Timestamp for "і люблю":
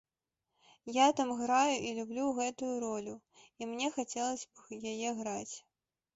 1.89-2.25